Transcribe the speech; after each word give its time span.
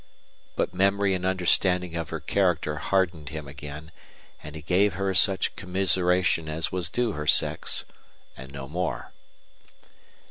But 0.55 0.73
memory 0.73 1.13
and 1.13 1.27
understanding 1.27 1.95
of 1.95 2.09
her 2.09 2.19
character 2.19 2.77
hardened 2.77 3.29
him 3.29 3.47
again, 3.47 3.91
and 4.41 4.55
he 4.55 4.63
gave 4.63 4.95
her 4.95 5.13
such 5.13 5.55
commiseration 5.55 6.49
as 6.49 6.71
was 6.71 6.89
due 6.89 7.11
her 7.11 7.27
sex, 7.27 7.85
and 8.35 8.51
no 8.51 8.67
more. 8.67 9.11